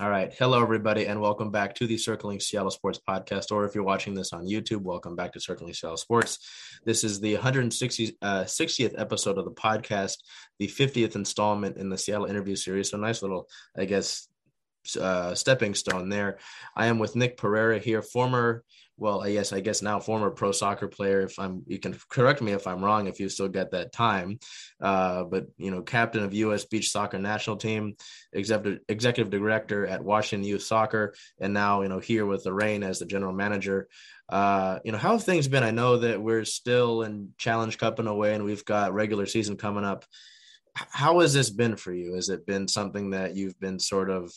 [0.00, 0.34] All right.
[0.36, 3.52] Hello, everybody, and welcome back to the Circling Seattle Sports podcast.
[3.52, 6.40] Or if you're watching this on YouTube, welcome back to Circling Seattle Sports.
[6.84, 10.16] This is the 160th uh, 60th episode of the podcast,
[10.58, 12.90] the 50th installment in the Seattle interview series.
[12.90, 13.46] So, nice little,
[13.78, 14.26] I guess,
[15.00, 16.38] uh, stepping stone there.
[16.74, 18.64] I am with Nick Perera here, former
[18.96, 21.22] well, I guess I guess now former pro soccer player.
[21.22, 23.06] If I'm, you can correct me if I'm wrong.
[23.06, 24.38] If you still get that time,
[24.80, 26.64] uh, but you know, captain of U.S.
[26.64, 27.96] Beach Soccer National Team,
[28.32, 32.82] executive executive director at Washington Youth Soccer, and now you know here with the Reign
[32.82, 33.88] as the general manager.
[34.28, 35.64] Uh, you know, how have things been?
[35.64, 39.26] I know that we're still in Challenge Cup in a way, and we've got regular
[39.26, 40.04] season coming up.
[40.74, 42.14] How has this been for you?
[42.14, 44.32] Has it been something that you've been sort of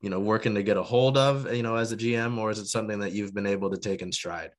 [0.00, 2.58] you know working to get a hold of you know as a gm or is
[2.58, 4.50] it something that you've been able to take in stride?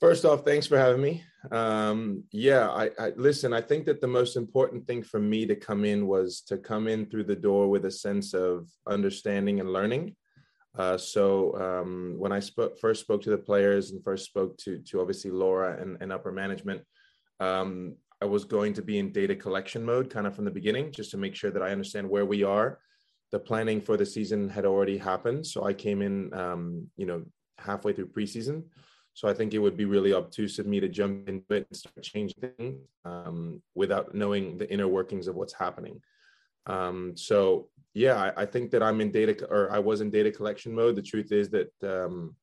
[0.00, 1.24] First off thanks for having me.
[1.50, 5.54] Um, yeah I, I, listen i think that the most important thing for me to
[5.54, 9.70] come in was to come in through the door with a sense of understanding and
[9.70, 10.16] learning.
[10.78, 14.78] Uh, so um, when i spoke, first spoke to the players and first spoke to
[14.80, 16.82] to obviously laura and, and upper management
[17.40, 20.90] um, i was going to be in data collection mode kind of from the beginning
[20.90, 22.80] just to make sure that i understand where we are
[23.34, 25.44] the planning for the season had already happened.
[25.44, 27.24] So I came in, um, you know,
[27.58, 28.62] halfway through preseason.
[29.12, 31.76] So I think it would be really obtuse of me to jump into it and
[31.76, 36.00] start changing things um, without knowing the inner workings of what's happening.
[36.66, 40.30] Um, so yeah, I, I, think that I'm in data or I was in data
[40.30, 40.94] collection mode.
[40.94, 42.36] The truth is that um,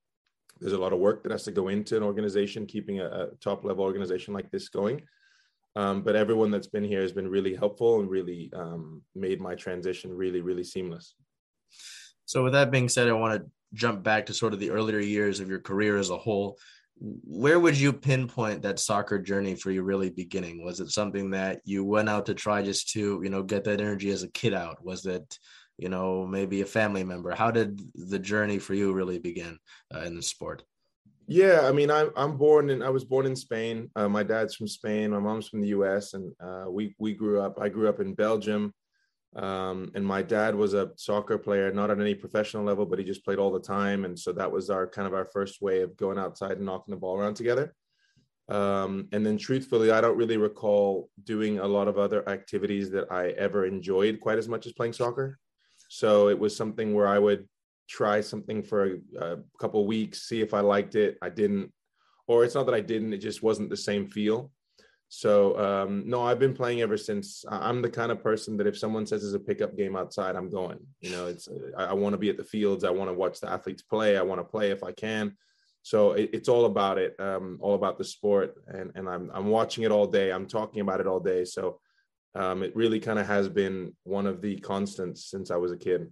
[0.59, 3.27] there's a lot of work that has to go into an organization, keeping a, a
[3.41, 5.03] top level organization like this going.
[5.75, 9.55] Um, but everyone that's been here has been really helpful and really um, made my
[9.55, 11.15] transition really, really seamless.
[12.25, 14.99] So, with that being said, I want to jump back to sort of the earlier
[14.99, 16.57] years of your career as a whole.
[16.99, 20.63] Where would you pinpoint that soccer journey for you really beginning?
[20.63, 23.81] Was it something that you went out to try just to, you know, get that
[23.81, 24.83] energy as a kid out?
[24.83, 25.39] Was it,
[25.77, 27.33] you know, maybe a family member?
[27.33, 29.57] How did the journey for you really begin
[29.93, 30.63] uh, in the sport?
[31.27, 33.89] Yeah, I mean, I'm I'm born and I was born in Spain.
[33.95, 35.11] Uh, my dad's from Spain.
[35.11, 36.13] My mom's from the U.S.
[36.13, 37.59] and uh, we we grew up.
[37.61, 38.73] I grew up in Belgium,
[39.35, 43.05] um, and my dad was a soccer player, not at any professional level, but he
[43.05, 44.03] just played all the time.
[44.03, 46.93] And so that was our kind of our first way of going outside and knocking
[46.93, 47.73] the ball around together.
[48.49, 53.09] Um, and then, truthfully, I don't really recall doing a lot of other activities that
[53.09, 55.37] I ever enjoyed quite as much as playing soccer.
[55.87, 57.47] So it was something where I would
[57.91, 61.17] try something for a, a couple weeks, see if I liked it.
[61.21, 61.71] I didn't,
[62.27, 64.51] or it's not that I didn't; it just wasn't the same feel.
[65.09, 67.43] So um, no, I've been playing ever since.
[67.49, 70.49] I'm the kind of person that if someone says there's a pickup game outside, I'm
[70.49, 70.79] going.
[71.01, 72.85] You know, it's I, I want to be at the fields.
[72.85, 74.17] I want to watch the athletes play.
[74.17, 75.35] I want to play if I can.
[75.83, 79.47] So it, it's all about it, um, all about the sport, and and I'm I'm
[79.47, 80.31] watching it all day.
[80.31, 81.43] I'm talking about it all day.
[81.43, 81.81] So
[82.35, 85.77] um, it really kind of has been one of the constants since I was a
[85.77, 86.09] kid.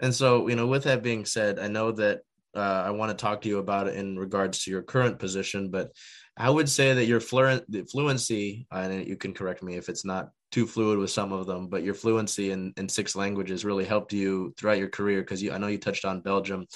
[0.00, 2.20] And so, you know, with that being said, I know that
[2.54, 5.70] uh, I want to talk to you about it in regards to your current position,
[5.70, 5.90] but
[6.36, 10.30] I would say that your fluent fluency, and you can correct me if it's not
[10.50, 14.12] too fluid with some of them, but your fluency in, in six languages really helped
[14.12, 16.66] you throughout your career because you I know you touched on Belgium.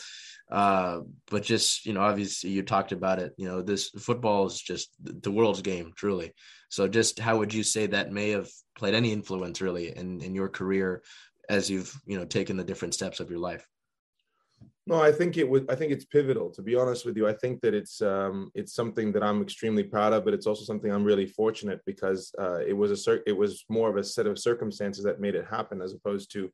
[0.50, 1.00] Uh,
[1.30, 3.32] but just you know, obviously you talked about it.
[3.38, 6.34] You know, this football is just the world's game, truly.
[6.68, 10.34] So, just how would you say that may have played any influence, really, in in
[10.34, 11.02] your career
[11.48, 13.68] as you've you know taken the different steps of your life
[14.86, 17.32] no i think it would i think it's pivotal to be honest with you i
[17.32, 20.92] think that it's um it's something that i'm extremely proud of but it's also something
[20.92, 24.38] i'm really fortunate because uh it was a it was more of a set of
[24.38, 26.50] circumstances that made it happen as opposed to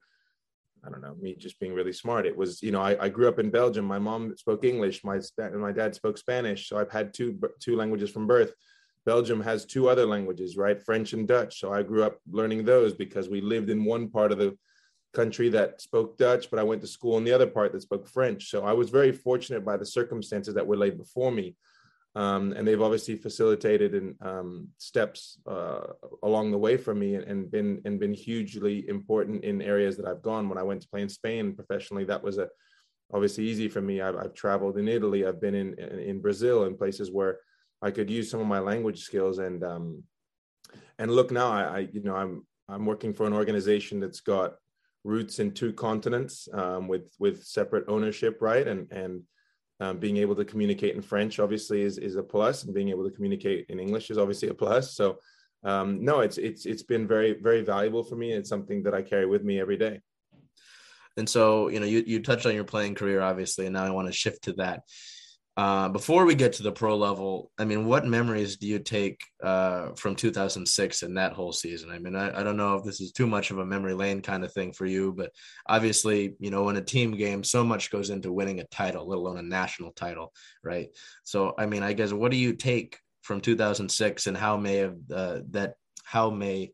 [0.84, 2.26] I don't know, me just being really smart.
[2.26, 3.84] It was, you know, I, I grew up in Belgium.
[3.84, 5.05] My mom spoke English.
[5.05, 6.69] My and my dad spoke Spanish.
[6.69, 8.53] So I've had two two languages from birth.
[9.05, 10.82] Belgium has two other languages, right?
[10.82, 11.60] French and Dutch.
[11.60, 14.56] So I grew up learning those because we lived in one part of the
[15.15, 18.07] country that spoke Dutch, but I went to school in the other part that spoke
[18.07, 18.51] French.
[18.51, 21.57] So I was very fortunate by the circumstances that were laid before me.
[22.15, 25.81] Um, and they've obviously facilitated in um, steps uh,
[26.23, 30.06] along the way for me and, and, been and been hugely important in areas that
[30.06, 30.49] I've gone.
[30.49, 32.49] When I went to play in Spain professionally, that was a
[33.12, 34.00] obviously easy for me.
[34.00, 35.27] I've, I've traveled in Italy.
[35.27, 37.38] I've been in, in, in Brazil in places where
[37.81, 40.03] I could use some of my language skills and um,
[40.99, 41.50] and look now.
[41.50, 44.55] I, I you know I'm I'm working for an organization that's got
[45.08, 48.66] roots in two continents um, with with separate ownership, right?
[48.69, 49.22] And and
[49.81, 53.05] um, being able to communicate in French obviously is is a plus, and being able
[53.08, 54.94] to communicate in English is obviously a plus.
[54.94, 55.19] So
[55.64, 58.32] um, no, it's it's it's been very very valuable for me.
[58.32, 60.00] It's something that I carry with me every day.
[61.16, 63.90] And so you know you you touched on your playing career obviously, and now I
[63.90, 64.82] want to shift to that.
[65.58, 69.20] Uh, before we get to the pro level, I mean, what memories do you take
[69.43, 71.90] uh, from 2006 and that whole season?
[71.90, 74.22] I mean, I, I, don't know if this is too much of a memory lane
[74.22, 75.32] kind of thing for you, but
[75.66, 79.19] obviously, you know, in a team game, so much goes into winning a title, let
[79.19, 80.32] alone a national title,
[80.62, 80.90] right?
[81.25, 84.96] So, I mean, I guess what do you take from 2006 and how may have
[85.12, 85.75] uh, that,
[86.05, 86.70] how may,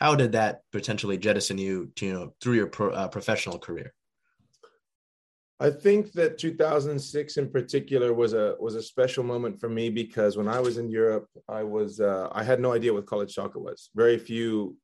[0.00, 3.94] how did that potentially jettison you, to, you know, through your pro, uh, professional career?
[5.60, 10.36] I think that 2006 in particular was a was a special moment for me because
[10.36, 13.58] when I was in Europe, I was uh, I had no idea what college soccer
[13.58, 13.90] was.
[13.94, 14.76] Very few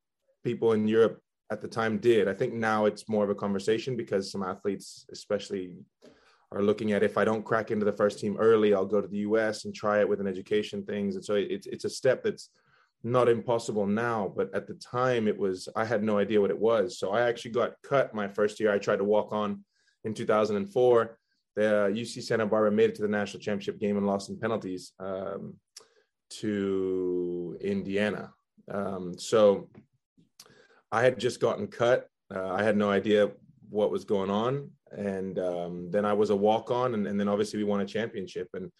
[0.43, 2.27] people in Europe at the time did.
[2.27, 5.75] I think now it's more of a conversation because some athletes, especially,
[6.51, 9.07] are looking at if I don't crack into the first team early, I'll go to
[9.07, 11.15] the US and try it with an education things.
[11.15, 12.49] And so it's it's a step that's
[13.01, 16.59] not impossible now, but at the time it was I had no idea what it
[16.59, 16.99] was.
[16.99, 18.73] So I actually got cut my first year.
[18.73, 19.63] I tried to walk on
[20.05, 21.17] in 2004.
[21.55, 24.93] The UC Santa Barbara made it to the national championship game and lost in penalties
[24.99, 25.55] um,
[26.29, 28.31] to Indiana.
[28.71, 29.69] Um, so
[30.91, 32.09] I had just gotten cut.
[32.33, 33.31] Uh, I had no idea
[33.69, 34.69] what was going on.
[34.91, 37.85] And um, then I was a walk on, and, and, then obviously we won a
[37.85, 38.47] championship.
[38.53, 38.71] And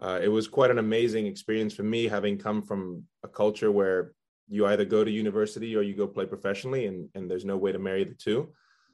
[0.00, 4.12] uh, it was quite an amazing experience for me, having come from a culture where
[4.48, 7.72] you either go to university or you go play professionally, and, and there's no way
[7.72, 8.48] to marry the two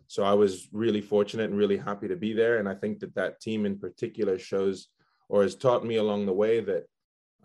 [0.06, 2.58] so I was really fortunate and really happy to be there.
[2.58, 4.88] And I think that that team in particular shows
[5.28, 6.84] or has taught me along the way that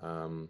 [0.01, 0.50] um,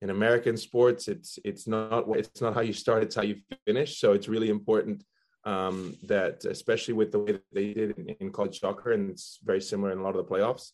[0.00, 3.36] in American sports, it's it's not it's not how you start, it's how you
[3.66, 3.98] finish.
[3.98, 5.04] So it's really important
[5.44, 9.38] um, that, especially with the way that they did in, in, college soccer, and it's
[9.42, 10.70] very similar in a lot of the playoffs.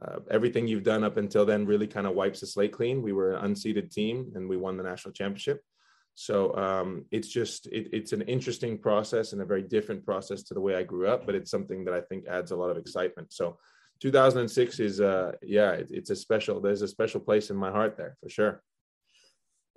[0.00, 3.02] Uh, everything you've done up until then really kind of wipes the slate clean.
[3.02, 5.62] We were an unseeded team, and we won the national championship.
[6.14, 10.54] So um, it's just it, it's an interesting process and a very different process to
[10.54, 12.76] the way I grew up, but it's something that I think adds a lot of
[12.76, 13.32] excitement.
[13.32, 13.58] So
[14.00, 17.96] 2006 is uh yeah it, it's a special there's a special place in my heart
[17.96, 18.62] there for sure.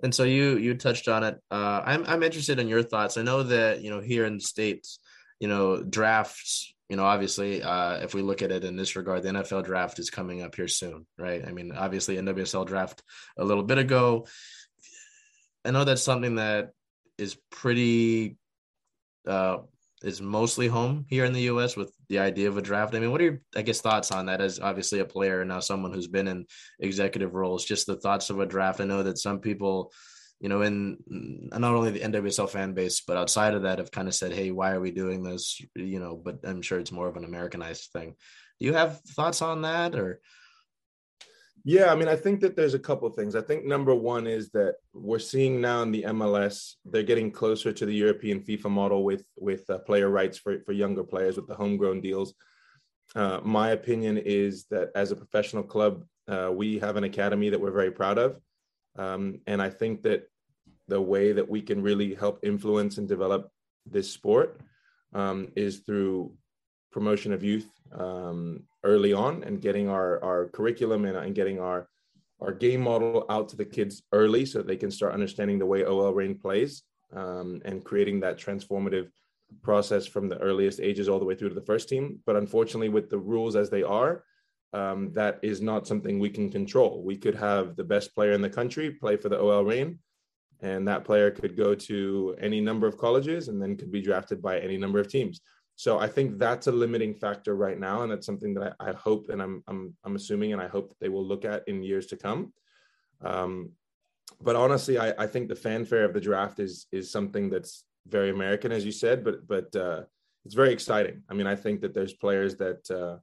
[0.02, 1.40] And so you you touched on it.
[1.50, 3.16] Uh, I'm I'm interested in your thoughts.
[3.16, 4.98] I know that you know here in the states,
[5.40, 6.72] you know drafts.
[6.88, 9.98] You know, obviously, uh, if we look at it in this regard, the NFL draft
[9.98, 11.44] is coming up here soon, right?
[11.44, 13.02] I mean, obviously, NWSL draft
[13.36, 14.26] a little bit ago
[15.66, 16.70] I know that's something that
[17.18, 18.36] is pretty
[19.26, 19.58] uh
[20.02, 22.94] is mostly home here in the US with the idea of a draft.
[22.94, 25.48] I mean, what are your I guess thoughts on that as obviously a player and
[25.48, 26.46] now someone who's been in
[26.78, 28.80] executive roles, just the thoughts of a draft.
[28.80, 29.92] I know that some people,
[30.38, 34.06] you know, in not only the NWSL fan base, but outside of that have kind
[34.06, 35.60] of said, Hey, why are we doing this?
[35.74, 38.14] You know, but I'm sure it's more of an Americanized thing.
[38.60, 40.20] Do you have thoughts on that or
[41.68, 43.34] yeah, I mean, I think that there's a couple things.
[43.34, 47.72] I think number one is that we're seeing now in the MLS they're getting closer
[47.72, 51.48] to the European FIFA model with with uh, player rights for for younger players with
[51.48, 52.34] the homegrown deals.
[53.16, 57.60] Uh, my opinion is that as a professional club, uh, we have an academy that
[57.60, 58.40] we're very proud of,
[58.96, 60.22] um, and I think that
[60.86, 63.50] the way that we can really help influence and develop
[63.84, 64.60] this sport
[65.14, 66.32] um, is through
[66.96, 71.88] promotion of youth um, early on and getting our, our curriculum and, and getting our,
[72.40, 75.84] our game model out to the kids early so they can start understanding the way
[75.84, 76.84] OL Reign plays
[77.14, 79.10] um, and creating that transformative
[79.62, 82.18] process from the earliest ages all the way through to the first team.
[82.24, 84.24] But unfortunately, with the rules as they are,
[84.72, 87.02] um, that is not something we can control.
[87.04, 89.98] We could have the best player in the country play for the OL Reign,
[90.62, 94.40] and that player could go to any number of colleges and then could be drafted
[94.40, 95.42] by any number of teams.
[95.76, 98.92] So I think that's a limiting factor right now, and that's something that I, I
[98.94, 101.82] hope and I'm, I'm I'm assuming and I hope that they will look at in
[101.82, 102.52] years to come.
[103.22, 103.72] Um,
[104.40, 108.30] but honestly, I, I think the fanfare of the draft is is something that's very
[108.30, 110.04] American, as you said, but but uh,
[110.46, 111.22] it's very exciting.
[111.28, 113.18] I mean, I think that there's players that uh,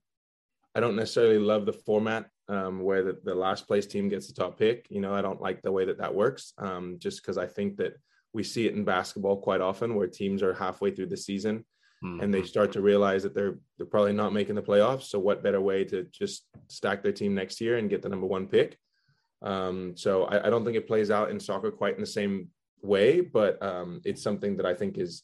[0.76, 4.34] I don't necessarily love the format um, where the, the last place team gets the
[4.34, 4.86] top pick.
[4.92, 7.78] You know, I don't like the way that that works, um, just because I think
[7.78, 7.94] that
[8.32, 11.66] we see it in basketball quite often where teams are halfway through the season
[12.04, 12.22] mm-hmm.
[12.22, 15.04] and they start to realize that they're they're probably not making the playoffs.
[15.04, 18.28] So what better way to just stack their team next year and get the number
[18.28, 18.78] one pick?
[19.42, 22.48] Um, so I, I, don't think it plays out in soccer quite in the same
[22.82, 25.24] way, but um, it's something that I think is,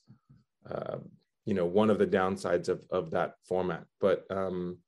[0.69, 0.97] uh,
[1.45, 3.85] you know, one of the downsides of of that format.
[4.01, 4.79] But um,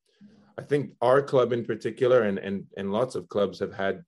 [0.58, 4.04] I think our club in particular, and and and lots of clubs have had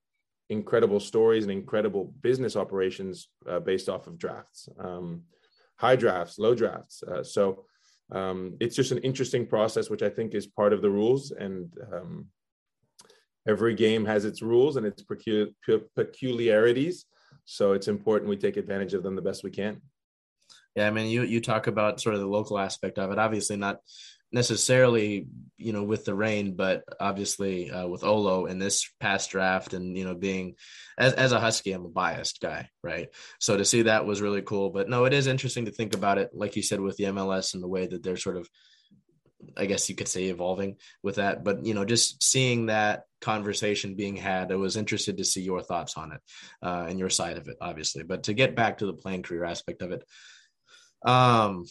[0.50, 5.22] incredible stories and incredible business operations uh, based off of drafts, um,
[5.76, 7.02] high drafts, low drafts.
[7.02, 7.64] Uh, so
[8.12, 11.30] um, it's just an interesting process, which I think is part of the rules.
[11.30, 12.26] And um,
[13.48, 15.04] every game has its rules and its
[15.96, 17.06] peculiarities.
[17.44, 19.80] So it's important we take advantage of them the best we can.
[20.76, 23.18] Yeah, I mean, you you talk about sort of the local aspect of it.
[23.18, 23.78] Obviously, not
[24.34, 29.72] necessarily, you know, with the Reign, but obviously uh, with Olo in this past draft,
[29.72, 30.56] and you know, being
[30.98, 33.08] as as a Husky, I'm a biased guy, right?
[33.40, 34.70] So to see that was really cool.
[34.70, 37.54] But no, it is interesting to think about it, like you said, with the MLS
[37.54, 38.48] and the way that they're sort of
[39.56, 41.44] I guess you could say evolving with that.
[41.44, 45.62] But you know, just seeing that conversation being had, I was interested to see your
[45.62, 46.20] thoughts on it
[46.62, 48.02] uh, and your side of it, obviously.
[48.02, 50.02] But to get back to the playing career aspect of it,
[51.04, 51.64] um,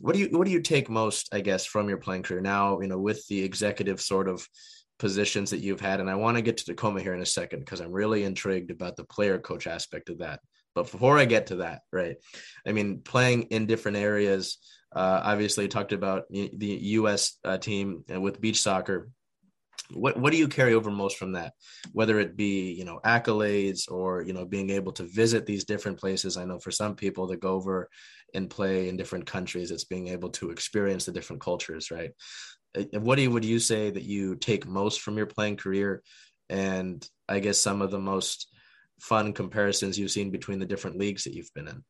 [0.00, 2.80] what do you what do you take most, I guess, from your playing career now?
[2.80, 4.46] You know, with the executive sort of
[4.98, 7.60] positions that you've had, and I want to get to Tacoma here in a second
[7.60, 10.40] because I'm really intrigued about the player coach aspect of that.
[10.74, 12.16] But before I get to that, right?
[12.66, 14.58] I mean, playing in different areas
[14.94, 17.36] uh, obviously, talked about the U.S.
[17.44, 19.10] Uh, team with beach soccer.
[19.92, 21.54] What what do you carry over most from that?
[21.92, 25.98] Whether it be you know accolades or you know being able to visit these different
[25.98, 26.36] places.
[26.36, 27.88] I know for some people that go over
[28.34, 32.10] and play in different countries, it's being able to experience the different cultures, right?
[32.76, 36.02] Uh, what do you, would you say that you take most from your playing career?
[36.50, 38.48] And I guess some of the most
[39.00, 41.84] fun comparisons you've seen between the different leagues that you've been in.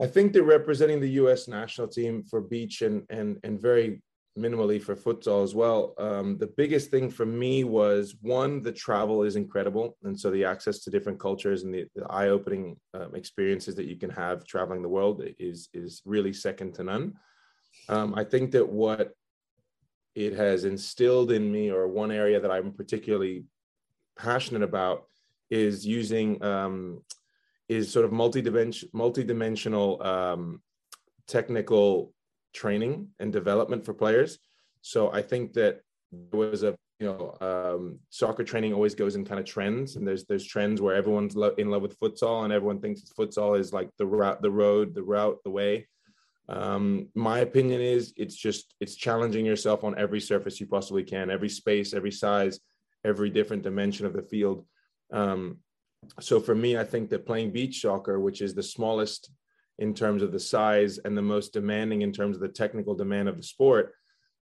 [0.00, 1.46] I think they're representing the U.S.
[1.46, 4.02] national team for beach and and and very
[4.38, 5.94] minimally for futsal as well.
[5.98, 10.44] Um, the biggest thing for me was one, the travel is incredible, and so the
[10.44, 14.82] access to different cultures and the, the eye-opening um, experiences that you can have traveling
[14.82, 17.14] the world is is really second to none.
[17.88, 19.12] Um, I think that what
[20.14, 23.44] it has instilled in me, or one area that I'm particularly
[24.18, 25.04] passionate about,
[25.50, 27.02] is using um,
[27.68, 30.62] is sort of multi-dimension, multi-dimensional um,
[31.26, 32.12] technical
[32.52, 34.38] training and development for players.
[34.80, 35.80] So I think that
[36.12, 40.06] there was a you know um, soccer training always goes in kind of trends, and
[40.06, 43.72] there's there's trends where everyone's lo- in love with futsal, and everyone thinks futsal is
[43.72, 45.86] like the route, the road, the route, the way.
[46.48, 51.30] Um, my opinion is it's just it's challenging yourself on every surface you possibly can,
[51.30, 52.60] every space, every size,
[53.04, 54.66] every different dimension of the field.
[55.12, 55.58] Um,
[56.20, 59.30] so for me, I think that playing beach soccer, which is the smallest
[59.78, 63.28] in terms of the size and the most demanding in terms of the technical demand
[63.28, 63.92] of the sport,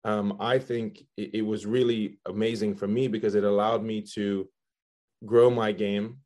[0.04, 4.47] um, I think it, it, was really amazing for me because it allowed me to
[5.25, 6.19] grow my game,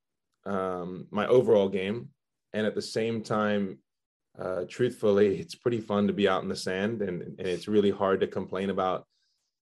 [0.47, 2.09] um, my overall game,
[2.53, 3.79] and at the same time,
[4.39, 7.91] uh, truthfully, it's pretty fun to be out in the sand, and, and it's really
[7.91, 9.07] hard to complain about,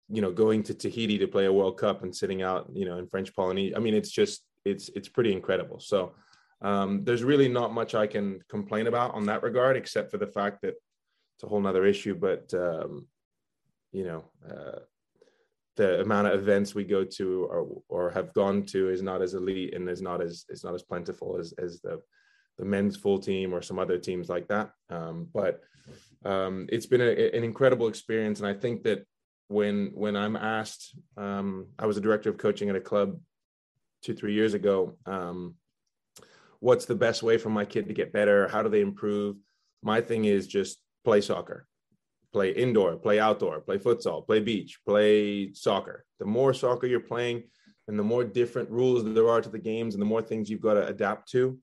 [0.10, 2.98] you know, going to Tahiti to play a World Cup and sitting out, you know,
[2.98, 3.76] in French Polynesia.
[3.76, 5.80] I mean, it's just it's it's pretty incredible.
[5.80, 6.14] So
[6.62, 10.28] um, there's really not much I can complain about on that regard, except for the
[10.28, 10.76] fact that
[11.36, 12.16] it's a whole nother issue.
[12.16, 13.08] But um,
[13.92, 14.80] you know, uh,
[15.78, 19.34] the amount of events we go to or, or have gone to is not as
[19.34, 22.02] elite and is not as is not as plentiful as as the
[22.58, 24.72] the men's full team or some other teams like that.
[24.90, 25.62] Um, but
[26.26, 29.06] um, it's been a, an incredible experience, and I think that
[29.48, 33.18] when when I'm asked, um, I was a director of coaching at a club
[34.04, 35.56] two three years ago um,
[36.60, 38.48] what's the best way for my kid to get better?
[38.48, 39.38] How do they improve?
[39.82, 41.68] My thing is just play soccer.
[42.32, 46.06] Play indoor play outdoor play futsal play beach play soccer.
[46.20, 47.44] The more soccer you're playing
[47.88, 50.62] and the more different rules there are to the games and the more things you've
[50.62, 51.58] got to adapt to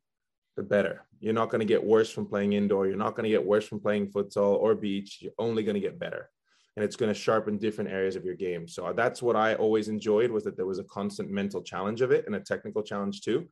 [0.57, 1.05] the better.
[1.21, 2.89] You're not going to get worse from playing indoor.
[2.89, 5.19] You're not going to get worse from playing futsal or beach.
[5.21, 6.29] You're only going to get better.
[6.75, 8.67] And it's going to sharpen different areas of your game.
[8.67, 12.11] So that's what I always enjoyed was that there was a constant mental challenge of
[12.11, 13.47] it and a technical challenge too.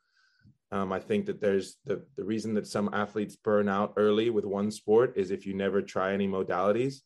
[0.74, 4.44] Um, I think that there's the, the reason that some athletes burn out early with
[4.44, 6.96] one sport is if you never try any modalities,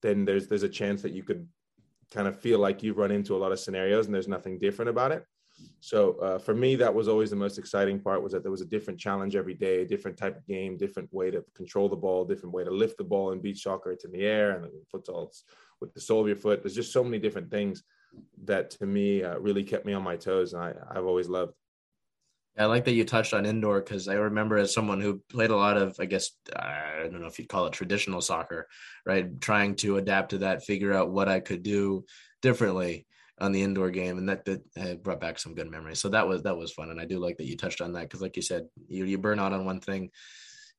[0.00, 1.46] then there's there's a chance that you could
[2.10, 4.88] kind of feel like you've run into a lot of scenarios and there's nothing different
[4.88, 5.22] about it.
[5.80, 8.62] So uh, for me, that was always the most exciting part was that there was
[8.62, 12.02] a different challenge every day, a different type of game, different way to control the
[12.04, 13.92] ball, different way to lift the ball in beach soccer.
[13.92, 15.28] It's in the air and futsal
[15.80, 16.62] with the sole of your foot.
[16.62, 17.82] There's just so many different things
[18.44, 21.52] that to me uh, really kept me on my toes, and I, I've always loved.
[22.56, 25.56] I like that you touched on indoor because I remember as someone who played a
[25.56, 28.68] lot of, I guess, I don't know if you'd call it traditional soccer,
[29.04, 29.40] right?
[29.40, 32.04] Trying to adapt to that, figure out what I could do
[32.42, 33.06] differently
[33.40, 35.98] on the indoor game, and that that brought back some good memories.
[35.98, 38.02] So that was that was fun, and I do like that you touched on that
[38.02, 40.10] because, like you said, you you burn out on one thing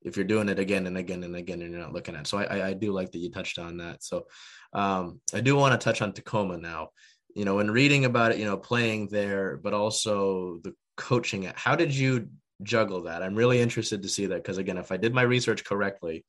[0.01, 2.27] if you're doing it again and again and again, and you're not looking at.
[2.27, 4.03] So I I do like that you touched on that.
[4.03, 4.27] So
[4.72, 6.89] um, I do want to touch on Tacoma now.
[7.36, 11.55] You know, when reading about it, you know, playing there, but also the coaching it.
[11.57, 12.29] How did you
[12.63, 13.23] juggle that?
[13.23, 16.25] I'm really interested to see that because again, if I did my research correctly,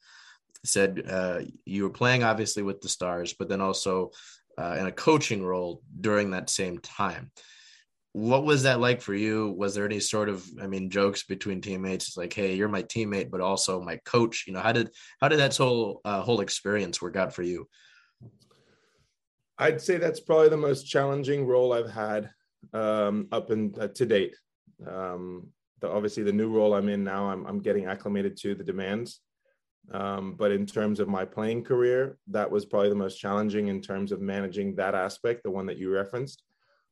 [0.65, 4.11] said uh, you were playing obviously with the stars, but then also
[4.59, 7.31] uh, in a coaching role during that same time.
[8.13, 9.55] What was that like for you?
[9.59, 12.09] Was there any sort of, I mean, jokes between teammates?
[12.09, 14.45] It's like, hey, you're my teammate, but also my coach.
[14.47, 17.69] You know, how did how did that whole uh, whole experience work out for you?
[19.59, 22.31] I'd say that's probably the most challenging role I've had
[22.73, 24.35] um, up in uh, to date.
[24.87, 25.49] Um,
[25.81, 29.21] the, obviously, the new role I'm in now, I'm, I'm getting acclimated to the demands.
[29.93, 33.81] Um, but in terms of my playing career, that was probably the most challenging in
[33.81, 36.43] terms of managing that aspect, the one that you referenced,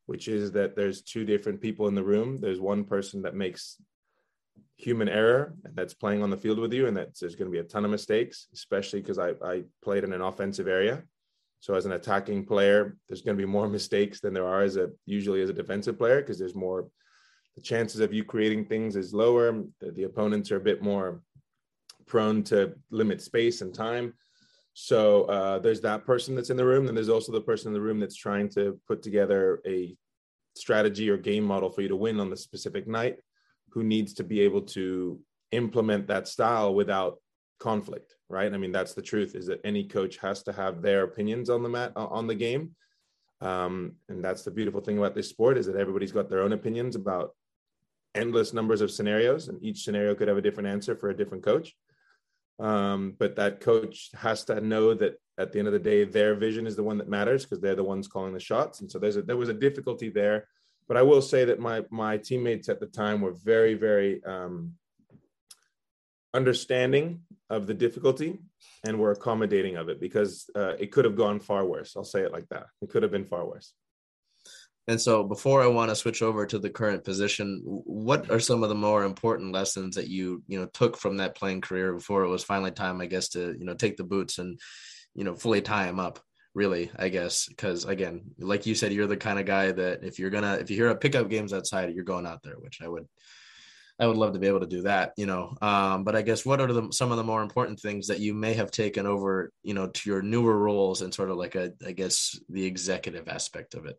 [0.06, 2.38] which is that there's two different people in the room.
[2.40, 3.80] There's one person that makes
[4.76, 7.52] human error and that's playing on the field with you, and that there's going to
[7.52, 11.02] be a ton of mistakes, especially because I, I played in an offensive area.
[11.60, 14.76] So as an attacking player, there's going to be more mistakes than there are as
[14.76, 16.88] a usually as a defensive player because there's more
[17.56, 19.52] the chances of you creating things is lower.
[19.80, 21.22] The, the, opponents are a bit more
[22.06, 24.14] prone to limit space and time.
[24.74, 26.88] So uh, there's that person that's in the room.
[26.88, 29.96] and there's also the person in the room that's trying to put together a
[30.56, 33.18] strategy or game model for you to win on the specific night,
[33.70, 35.20] who needs to be able to
[35.52, 37.18] implement that style without
[37.60, 38.52] conflict, right?
[38.52, 41.62] I mean, that's the truth is that any coach has to have their opinions on
[41.62, 42.74] the mat, on the game.
[43.40, 46.52] Um, and that's the beautiful thing about this sport is that everybody's got their own
[46.52, 47.34] opinions about
[48.14, 51.44] endless numbers of scenarios, and each scenario could have a different answer for a different
[51.44, 51.74] coach.
[52.58, 56.34] Um, but that coach has to know that at the end of the day, their
[56.34, 58.80] vision is the one that matters because they're the ones calling the shots.
[58.80, 60.46] And so there's a, there was a difficulty there.
[60.86, 64.74] But I will say that my my teammates at the time were very very um,
[66.34, 68.38] understanding of the difficulty
[68.84, 71.96] and were accommodating of it because uh, it could have gone far worse.
[71.96, 72.66] I'll say it like that.
[72.82, 73.72] It could have been far worse.
[74.86, 78.62] And so, before I want to switch over to the current position, what are some
[78.62, 82.24] of the more important lessons that you you know took from that playing career before
[82.24, 84.60] it was finally time, I guess, to you know take the boots and
[85.14, 86.20] you know fully tie them up?
[86.54, 90.18] Really, I guess, because again, like you said, you're the kind of guy that if
[90.18, 92.88] you're gonna if you hear a pickup games outside, you're going out there, which I
[92.88, 93.06] would
[93.98, 95.56] I would love to be able to do that, you know.
[95.62, 98.34] Um, but I guess what are the some of the more important things that you
[98.34, 101.72] may have taken over, you know, to your newer roles and sort of like a,
[101.86, 103.98] I guess, the executive aspect of it.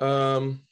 [0.00, 0.62] Um,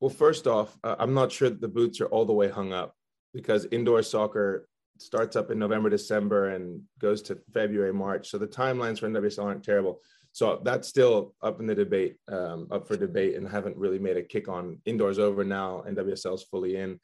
[0.00, 2.94] well, first off, I'm not sure the boots are all the way hung up
[3.32, 8.30] because indoor soccer starts up in November, December, and goes to February, March.
[8.30, 10.00] So the timelines for NWSL aren't terrible.
[10.32, 14.16] So that's still up in the debate, um, up for debate, and haven't really made
[14.16, 14.78] a kick on.
[14.84, 16.98] Indoors over now, NWSL is fully in,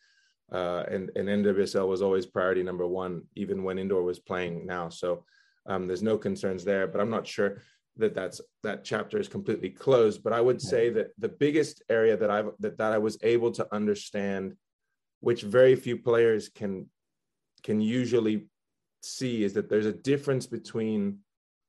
[0.52, 4.88] uh, and and NWSL was always priority number one, even when indoor was playing now.
[4.88, 5.24] So
[5.66, 6.88] um, there's no concerns there.
[6.88, 7.58] But I'm not sure
[8.00, 12.16] that that's that chapter is completely closed but i would say that the biggest area
[12.16, 14.54] that i that, that i was able to understand
[15.20, 16.86] which very few players can
[17.62, 18.46] can usually
[19.02, 21.18] see is that there's a difference between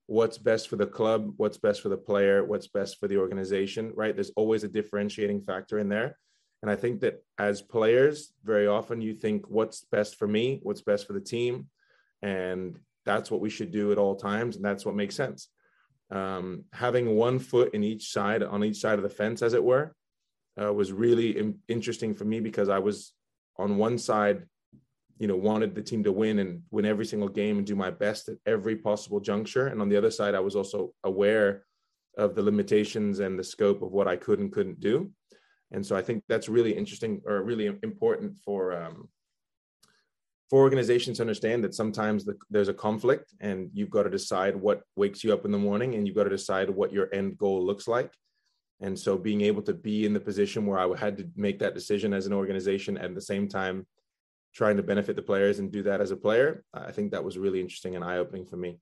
[0.08, 3.92] what's best for the club what's best for the player what's best for the organization
[3.96, 4.16] right?
[4.16, 6.18] There's always a differentiating factor in there.
[6.62, 10.82] And i think that as players very often you think what's best for me what's
[10.82, 11.68] best for the team
[12.22, 15.50] and that's what we should do at all times and that's what makes sense
[16.12, 19.64] um, having one foot in each side on each side of the fence, as it
[19.64, 19.96] were,
[20.62, 23.14] uh, was really interesting for me because I was
[23.58, 24.44] on one side,
[25.18, 27.92] you know, wanted the team to win and win every single game and do my
[27.92, 31.64] best at every possible juncture, and on the other side, I was also aware
[32.18, 35.12] of the limitations and the scope of what I could and couldn't do.
[35.72, 39.08] And so I think that's really interesting or really important for um,
[40.52, 44.54] for organizations to understand that sometimes the, there's a conflict and you've got to decide
[44.54, 47.38] what wakes you up in the morning and you've got to decide what your end
[47.38, 48.12] goal looks like.
[48.82, 51.74] And so being able to be in the position where i had to make that
[51.74, 53.88] decision as an organization at the same time
[54.54, 57.38] trying to benefit the players and do that as a player i think that was
[57.38, 58.78] really interesting and eye-opening for me.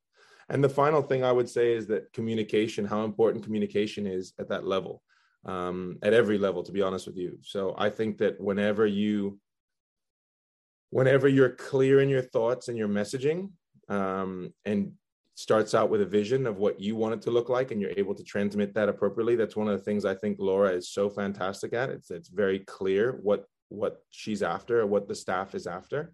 [0.49, 4.49] And the final thing i would say is that communication how important communication is at
[4.49, 5.03] that level
[5.45, 7.38] um, at every level to be honest with you.
[7.43, 9.38] So i think that whenever you
[10.89, 13.52] whenever you're clear in your thoughts and your messaging
[13.89, 14.91] um, and
[15.36, 17.93] starts out with a vision of what you want it to look like and you're
[17.95, 21.10] able to transmit that appropriately that's one of the things i think laura is so
[21.10, 21.89] fantastic at.
[21.89, 26.13] It's it's very clear what what she's after what the staff is after.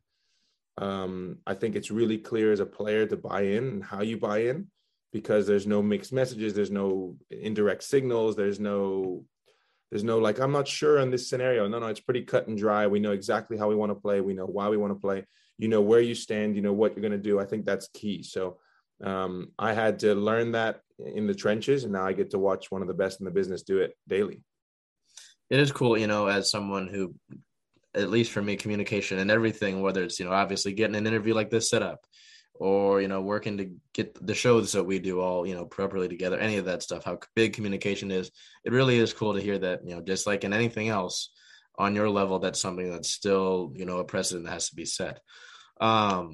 [0.78, 4.18] Um, i think it's really clear as a player to buy in and how you
[4.18, 4.68] buy in
[5.12, 9.24] because there's no mixed messages there's no indirect signals there's no
[9.96, 11.70] there's no like, I'm not sure in this scenario.
[11.70, 12.86] No, no, it's pretty cut and dry.
[12.86, 14.20] We know exactly how we want to play.
[14.20, 15.24] We know why we want to play.
[15.58, 16.58] You know where you stand.
[16.58, 17.40] You know what you're going to do.
[17.40, 18.22] I think that's key.
[18.22, 18.58] So
[19.02, 22.70] um, I had to learn that in the trenches, and now I get to watch
[22.70, 24.44] one of the best in the business do it daily.
[25.50, 27.16] It is cool, you know, as someone who,
[27.94, 31.34] at least for me, communication and everything, whether it's you know obviously getting an interview
[31.34, 32.02] like this set up,
[32.60, 36.08] or you know working to get the shows that we do all you know properly
[36.08, 38.32] together any of that stuff how big communication is
[38.64, 41.32] it really is cool to hear that you know just like in anything else
[41.78, 44.86] on your level that's something that's still you know a precedent that has to be
[44.86, 45.20] set
[45.82, 46.32] um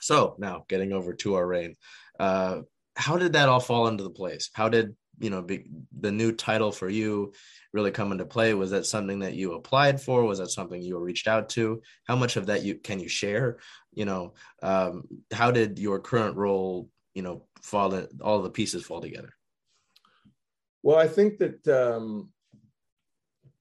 [0.00, 1.76] so now getting over to our reign
[2.18, 2.60] uh
[2.96, 4.50] how did that all fall into the place?
[4.54, 5.66] How did you know be,
[5.98, 7.32] the new title for you
[7.72, 8.54] really come into play?
[8.54, 10.24] Was that something that you applied for?
[10.24, 11.82] Was that something you reached out to?
[12.04, 13.58] How much of that you can you share?
[13.92, 17.94] You know, um, how did your current role, you know, fall?
[17.94, 19.32] In, all the pieces fall together.
[20.82, 22.30] Well, I think that um,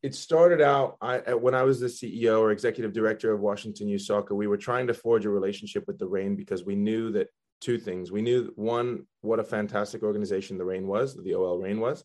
[0.06, 4.04] it started out I, when I was the CEO or executive director of Washington Youth
[4.04, 4.36] Soccer.
[4.36, 7.30] We were trying to forge a relationship with the Reign because we knew that
[7.62, 8.12] two things.
[8.12, 12.04] We knew one, what a fantastic organization the Reign was, the OL Reign was.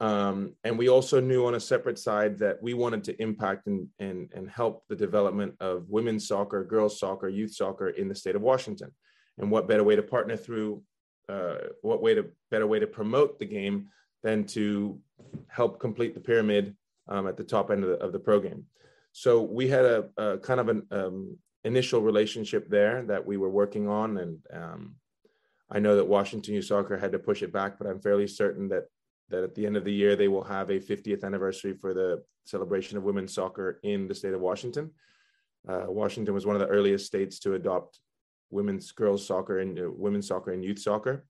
[0.00, 3.88] Um, and we also knew on a separate side that we wanted to impact and,
[3.98, 8.36] and, and help the development of women's soccer, girls soccer, youth soccer in the state
[8.36, 8.90] of Washington.
[9.38, 10.82] And what better way to partner through,
[11.28, 13.88] uh, what way to better way to promote the game
[14.22, 15.00] than to
[15.48, 16.76] help complete the pyramid
[17.08, 18.64] um, at the top end of the, of the program.
[19.12, 23.50] So we had a, a kind of an um, initial relationship there that we were
[23.50, 24.94] working on, and um,
[25.70, 28.68] I know that Washington Youth Soccer had to push it back, but I'm fairly certain
[28.68, 28.84] that
[29.30, 32.22] that at the end of the year they will have a 50th anniversary for the
[32.44, 34.90] celebration of women's soccer in the state of Washington.
[35.66, 38.00] Uh, Washington was one of the earliest states to adopt
[38.50, 41.26] women's girls soccer and uh, women's soccer and youth soccer.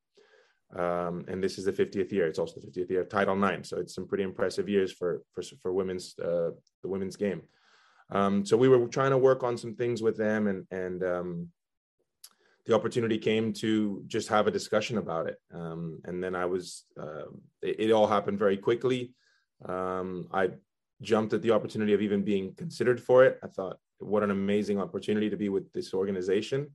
[0.75, 2.27] Um, and this is the 50th year.
[2.27, 5.23] It's also the 50th year of Title IX, so it's some pretty impressive years for
[5.33, 6.51] for, for women's uh,
[6.83, 7.43] the women's game.
[8.11, 11.49] Um, so we were trying to work on some things with them, and and um,
[12.67, 15.39] the opportunity came to just have a discussion about it.
[15.53, 17.27] Um, and then I was uh,
[17.63, 19.13] it, it, all happened very quickly.
[19.65, 20.51] Um, I
[21.03, 23.39] jumped at the opportunity of even being considered for it.
[23.43, 26.71] I thought, what an amazing opportunity to be with this organization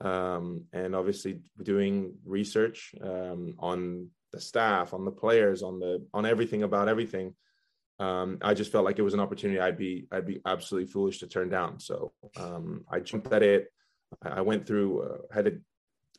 [0.00, 6.26] um, and obviously doing research um, on the staff, on the players, on the on
[6.26, 7.34] everything about everything.
[8.00, 11.20] Um, I just felt like it was an opportunity I'd be I'd be absolutely foolish
[11.20, 11.78] to turn down.
[11.78, 13.72] So um, I jumped at it.
[14.22, 15.60] I went through uh, had to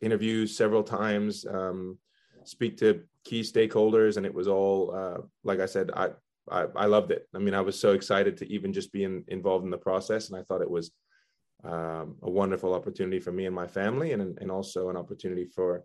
[0.01, 1.97] interview several times, um,
[2.43, 5.91] speak to key stakeholders, and it was all uh, like I said.
[5.93, 6.09] I,
[6.49, 7.27] I I loved it.
[7.35, 10.29] I mean, I was so excited to even just be in, involved in the process,
[10.29, 10.91] and I thought it was
[11.63, 15.83] um, a wonderful opportunity for me and my family, and and also an opportunity for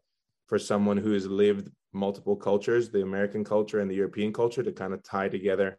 [0.51, 4.73] for someone who has lived multiple cultures, the American culture and the European culture, to
[4.73, 5.79] kind of tie together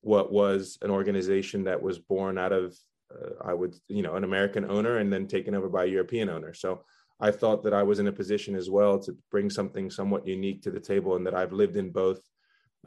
[0.00, 2.76] what was an organization that was born out of
[3.14, 6.28] uh, I would you know an American owner and then taken over by a European
[6.28, 6.52] owner.
[6.52, 6.82] So
[7.20, 10.62] I thought that I was in a position as well to bring something somewhat unique
[10.62, 12.20] to the table, and that I've lived in both,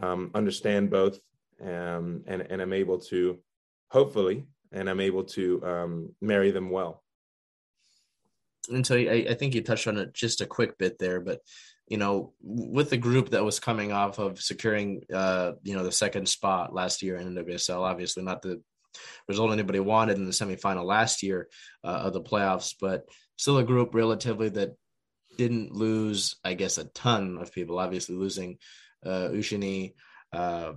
[0.03, 1.17] um, understand both,
[1.61, 3.39] um, and and I'm able to
[3.89, 7.03] hopefully and I'm able to um, marry them well.
[8.71, 11.39] And so I, I think you touched on it just a quick bit there, but
[11.87, 15.91] you know, with the group that was coming off of securing, uh, you know, the
[15.91, 18.61] second spot last year in NWSL, obviously not the
[19.27, 21.49] result anybody wanted in the semifinal last year
[21.83, 23.05] uh, of the playoffs, but
[23.37, 24.75] still a group relatively that
[25.37, 27.79] didn't lose, I guess, a ton of people.
[27.79, 28.57] Obviously, losing
[29.05, 29.95] uh, Eugenie,
[30.31, 30.73] uh,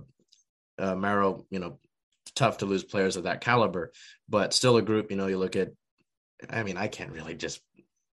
[0.77, 1.79] uh, Maro, you know,
[2.35, 3.91] tough to lose players of that caliber,
[4.27, 5.11] but still a group.
[5.11, 5.71] You know, you look at,
[6.49, 7.61] I mean, I can't really just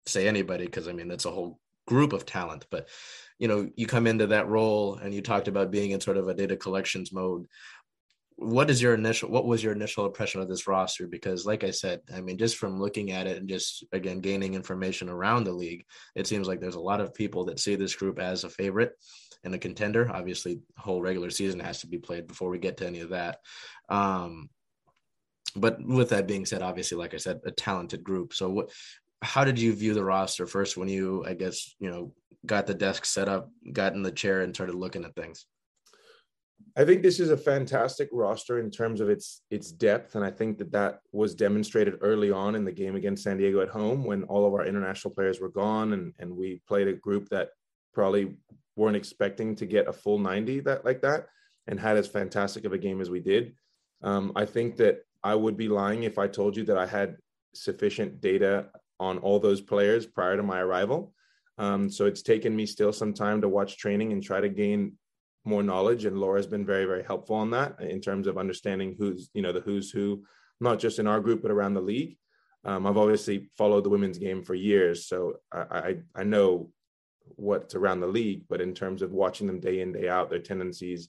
[0.07, 2.89] say anybody because I mean that's a whole group of talent, but
[3.39, 6.29] you know, you come into that role and you talked about being in sort of
[6.29, 7.47] a data collections mode.
[8.37, 11.07] What is your initial what was your initial impression of this roster?
[11.07, 14.55] Because like I said, I mean, just from looking at it and just again gaining
[14.55, 15.85] information around the league,
[16.15, 18.93] it seems like there's a lot of people that see this group as a favorite
[19.45, 20.11] and a contender.
[20.13, 23.39] Obviously, whole regular season has to be played before we get to any of that.
[23.89, 24.51] Um,
[25.55, 28.33] but with that being said, obviously, like I said, a talented group.
[28.33, 28.71] So, what,
[29.23, 32.13] how did you view the roster first when you, I guess, you know,
[32.45, 35.47] got the desk set up, got in the chair, and started looking at things?
[36.77, 40.31] I think this is a fantastic roster in terms of its its depth, and I
[40.31, 44.05] think that that was demonstrated early on in the game against San Diego at home
[44.05, 47.51] when all of our international players were gone, and and we played a group that
[47.93, 48.37] probably
[48.77, 51.27] weren't expecting to get a full 90 that like that
[51.67, 53.55] and had as fantastic of a game as we did.
[54.03, 57.17] Um, I think that I would be lying if I told you that I had
[57.55, 58.71] sufficient data
[59.03, 61.13] on all those players prior to my arrival.
[61.59, 64.93] Um, so it's taken me still some time to watch training and try to gain
[65.45, 66.05] more knowledge.
[66.05, 69.53] And Laura's been very, very helpful on that in terms of understanding who's, you know,
[69.53, 70.25] the who's who,
[70.61, 72.17] not just in our group, but around the league.
[72.65, 76.71] Um, I've obviously followed the women's game for years, so I, I, I know
[77.49, 80.39] what's around the league, but in terms of watching them day in day out, their
[80.39, 81.09] tendencies,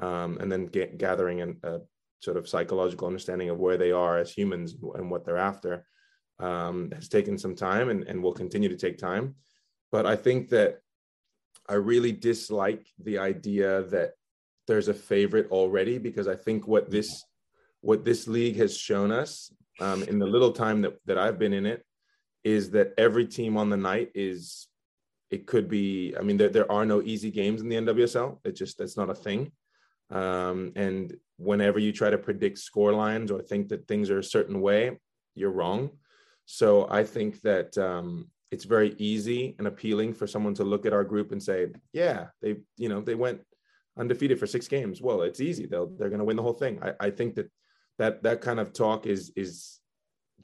[0.00, 1.80] um, and then get, gathering a
[2.20, 5.84] sort of psychological understanding of where they are as humans and what they're after,
[6.38, 9.34] um, has taken some time and, and will continue to take time.
[9.92, 10.80] But I think that
[11.68, 14.12] I really dislike the idea that
[14.66, 17.24] there's a favorite already because I think what this
[17.80, 21.52] what this league has shown us um, in the little time that, that I've been
[21.52, 21.84] in it
[22.42, 24.68] is that every team on the night is
[25.30, 26.14] it could be.
[26.18, 28.38] I mean, there there are no easy games in the NWSL.
[28.44, 29.52] It just that's not a thing.
[30.10, 34.24] Um, and whenever you try to predict score lines or think that things are a
[34.24, 34.98] certain way,
[35.34, 35.90] you're wrong.
[36.46, 40.92] So I think that um, it's very easy and appealing for someone to look at
[40.92, 43.40] our group and say, yeah, they, you know, they went
[43.98, 45.02] undefeated for six games.
[45.02, 45.66] Well, it's easy.
[45.66, 46.78] They'll, they're going to win the whole thing.
[46.82, 47.50] I, I think that
[47.98, 49.80] that, that kind of talk is, is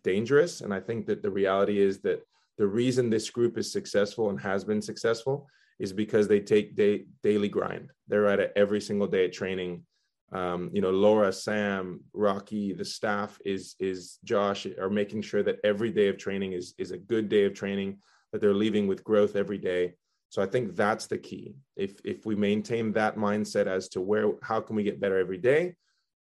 [0.02, 0.60] dangerous.
[0.60, 2.22] And I think that the reality is that
[2.58, 5.46] the reason this group is successful and has been successful
[5.78, 7.90] is because they take day, daily grind.
[8.08, 9.84] They're at it every single day at training.
[10.32, 15.58] Um, you know, Laura, Sam, Rocky, the staff is is Josh are making sure that
[15.62, 17.98] every day of training is is a good day of training.
[18.32, 19.92] That they're leaving with growth every day.
[20.30, 21.54] So I think that's the key.
[21.76, 25.36] If if we maintain that mindset as to where how can we get better every
[25.36, 25.74] day,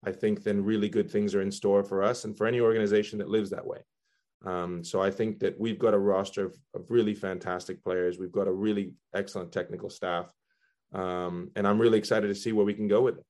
[0.06, 3.20] I think then really good things are in store for us and for any organization
[3.20, 3.80] that lives that way.
[4.46, 8.18] Um, so I think that we've got a roster of, of, really fantastic players.
[8.18, 10.34] We've got a really excellent technical staff,
[10.94, 13.26] um, and I'm really excited to see where we can go with it.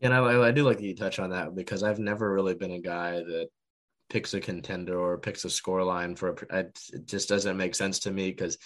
[0.00, 2.72] And I, I do like that you touch on that because I've never really been
[2.72, 3.48] a guy that
[4.08, 8.00] picks a contender or picks a score line for a, it just doesn't make sense
[8.00, 8.58] to me because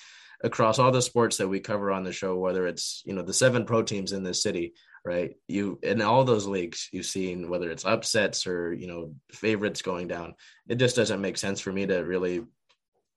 [0.43, 3.33] across all the sports that we cover on the show, whether it's you know the
[3.33, 4.73] seven pro teams in this city,
[5.05, 5.33] right?
[5.49, 10.09] You in all those leagues, you've seen whether it's upsets or you know favorites going
[10.09, 10.35] down.
[10.69, 12.43] It just doesn't make sense for me to really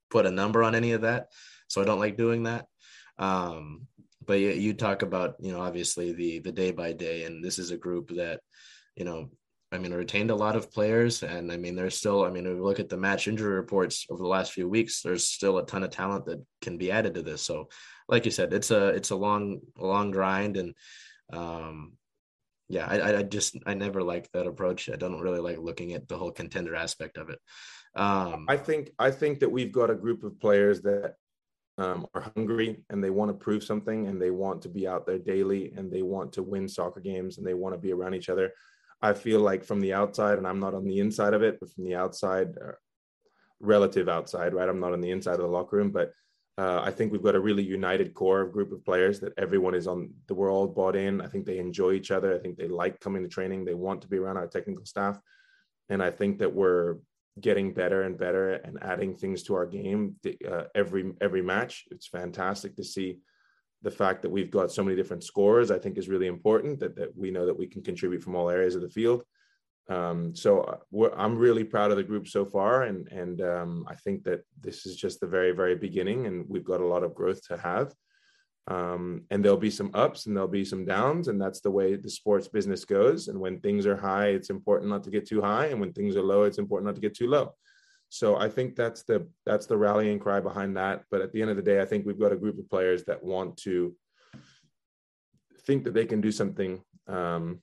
[0.09, 1.27] put a number on any of that.
[1.67, 2.67] So I don't like doing that.
[3.17, 3.87] Um,
[4.25, 7.59] but you, you talk about you know obviously the the day by day, and this
[7.59, 8.41] is a group that
[8.95, 9.29] you know
[9.73, 12.23] I mean, retained a lot of players, and I mean, there's still.
[12.23, 15.01] I mean, if we look at the match injury reports over the last few weeks,
[15.01, 17.41] there's still a ton of talent that can be added to this.
[17.41, 17.69] So,
[18.07, 20.75] like you said, it's a it's a long long grind, and
[21.31, 21.93] um,
[22.69, 24.91] yeah, I, I just I never like that approach.
[24.91, 27.39] I don't really like looking at the whole contender aspect of it.
[27.95, 31.15] Um, I think I think that we've got a group of players that
[31.77, 35.05] um, are hungry and they want to prove something and they want to be out
[35.05, 38.13] there daily and they want to win soccer games and they want to be around
[38.13, 38.51] each other.
[39.01, 41.69] I feel like from the outside, and I'm not on the inside of it, but
[41.71, 42.71] from the outside, uh,
[43.59, 44.69] relative outside, right?
[44.69, 46.13] I'm not on the inside of the locker room, but
[46.57, 49.73] uh, I think we've got a really united core of group of players that everyone
[49.73, 50.11] is on.
[50.27, 51.19] The we're all bought in.
[51.19, 52.35] I think they enjoy each other.
[52.35, 53.65] I think they like coming to training.
[53.65, 55.19] They want to be around our technical staff,
[55.89, 56.97] and I think that we're
[57.39, 60.15] getting better and better and adding things to our game
[60.49, 61.85] uh, every every match.
[61.91, 63.17] It's fantastic to see
[63.81, 66.79] the fact that we've got so many different scores, I think, is really important.
[66.79, 69.23] That that we know that we can contribute from all areas of the field.
[69.89, 73.95] Um, so uh, I'm really proud of the group so far, and and um, I
[73.95, 77.15] think that this is just the very very beginning, and we've got a lot of
[77.15, 77.93] growth to have.
[78.67, 81.95] Um, and there'll be some ups and there'll be some downs, and that's the way
[81.95, 83.27] the sports business goes.
[83.27, 86.15] And when things are high, it's important not to get too high, and when things
[86.15, 87.53] are low, it's important not to get too low.
[88.09, 91.03] So I think that's the that's the rallying cry behind that.
[91.09, 93.03] But at the end of the day, I think we've got a group of players
[93.05, 93.95] that want to
[95.65, 97.61] think that they can do something um,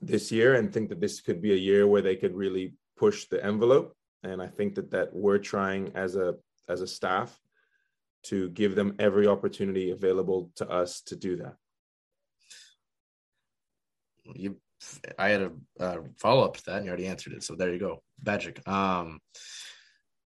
[0.00, 3.26] this year and think that this could be a year where they could really push
[3.26, 3.94] the envelope.
[4.22, 6.34] And I think that that we're trying as a
[6.68, 7.38] as a staff
[8.24, 11.54] to give them every opportunity available to us to do that.
[14.34, 14.56] You,
[15.18, 15.50] I had
[15.80, 17.42] a, follow up to that, and you already answered it.
[17.42, 18.66] So there you go, Magic.
[18.68, 19.20] Um,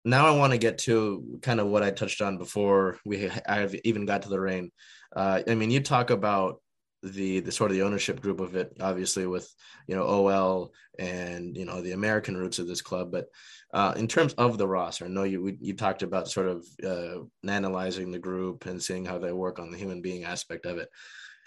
[0.05, 3.75] now I want to get to kind of what I touched on before we I've
[3.83, 4.71] even got to the Reign.
[5.15, 6.61] Uh, I mean, you talk about
[7.03, 9.53] the the sort of the ownership group of it, obviously with
[9.87, 13.27] you know OL and you know the American roots of this club, but
[13.73, 17.23] uh, in terms of the roster, I know you you talked about sort of uh,
[17.47, 20.89] analyzing the group and seeing how they work on the human being aspect of it.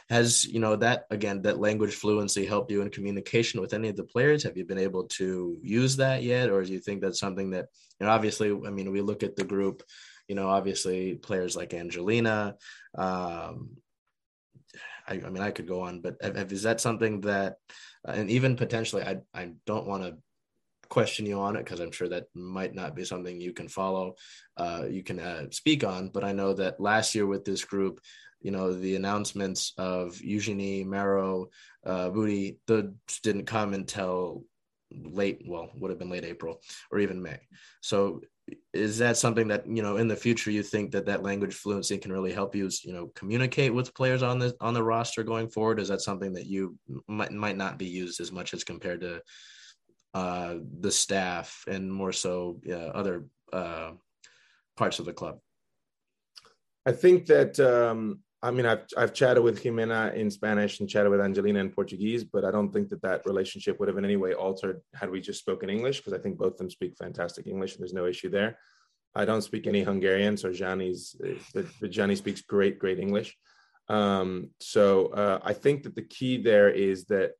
[0.08, 3.96] Has you know that again that language fluency helped you in communication with any of
[3.96, 4.42] the players?
[4.44, 6.50] Have you been able to use that yet?
[6.50, 7.66] Or do you think that's something that
[8.00, 9.82] you know obviously i mean we look at the group
[10.28, 12.56] you know obviously players like angelina
[12.96, 13.70] um
[15.08, 17.56] I, I mean i could go on but have, is that something that
[18.04, 20.16] and even potentially i i don't want to
[20.88, 24.14] question you on it because I'm sure that might not be something you can follow,
[24.56, 26.08] uh, you can uh, speak on.
[26.08, 28.00] But I know that last year with this group,
[28.40, 31.48] you know, the announcements of Eugenie, Maro,
[31.84, 32.92] uh, Booty, those
[33.22, 34.44] didn't come until
[34.92, 37.40] late, well, would have been late April or even May.
[37.80, 38.20] So
[38.72, 41.98] is that something that, you know, in the future, you think that that language fluency
[41.98, 45.48] can really help you, you know, communicate with players on the, on the roster going
[45.48, 45.80] forward?
[45.80, 46.78] Is that something that you
[47.08, 49.22] might, might not be used as much as compared to
[50.14, 53.92] uh, the staff and more so uh, other uh,
[54.76, 55.38] parts of the club?
[56.84, 61.10] I think that um, I mean, I've I've chatted with Jimena in Spanish and chatted
[61.10, 64.16] with Angelina in Portuguese, but I don't think that that relationship would have in any
[64.16, 67.46] way altered had we just spoken English because I think both of them speak fantastic
[67.46, 68.58] English and there's no issue there.
[69.14, 71.16] I don't speak any Hungarian, so Gianni's,
[71.54, 73.34] but, but Gianni speaks great, great English.
[73.88, 77.32] Um, so uh, I think that the key there is that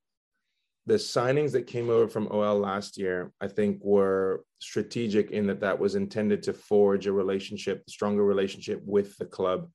[0.87, 5.61] the signings that came over from OL last year, I think, were strategic in that
[5.61, 9.69] that was intended to forge a relationship, stronger relationship with the club,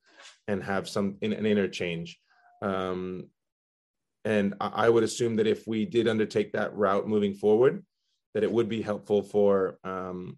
[0.52, 2.20] and have some in, an interchange.
[2.62, 3.30] Um,
[4.26, 7.84] and I, I would assume that if we did undertake that route moving forward,
[8.34, 10.38] that it would be helpful for um,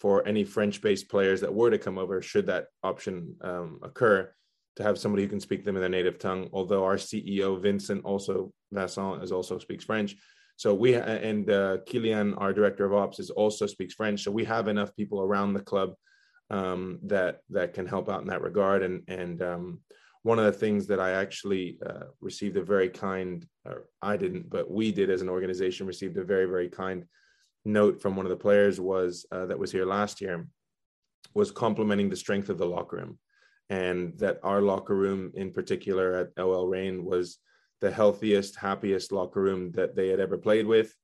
[0.00, 4.30] for any French-based players that were to come over, should that option um, occur,
[4.76, 6.50] to have somebody who can speak them in their native tongue.
[6.52, 10.16] Although our CEO Vincent also Vincent is also speaks French,
[10.56, 14.22] so we and uh, Kilian, our director of ops, is also speaks French.
[14.24, 15.94] So we have enough people around the club
[16.54, 18.82] um, that that can help out in that regard.
[18.82, 19.80] And and um,
[20.22, 24.48] one of the things that I actually uh, received a very kind, or I didn't,
[24.48, 27.04] but we did as an organization received a very very kind
[27.64, 30.46] note from one of the players was uh, that was here last year
[31.34, 33.18] was complimenting the strength of the locker room
[33.70, 37.38] and that our locker room in particular at OL Reign was
[37.80, 40.94] the healthiest, happiest locker room that they had ever played with,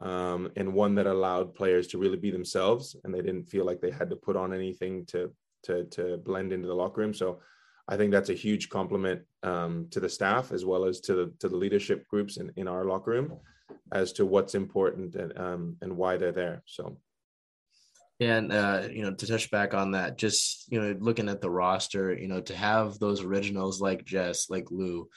[0.00, 3.80] um, and one that allowed players to really be themselves, and they didn't feel like
[3.80, 5.32] they had to put on anything to
[5.64, 7.14] to to blend into the locker room.
[7.14, 7.40] So,
[7.88, 11.32] I think that's a huge compliment um, to the staff as well as to the
[11.40, 13.38] to the leadership groups in, in our locker room
[13.92, 16.62] as to what's important and um, and why they're there.
[16.66, 16.98] So.
[18.20, 21.40] Yeah, And uh, you know, to touch back on that, just you know, looking at
[21.40, 25.08] the roster, you know, to have those originals like Jess, like Lu,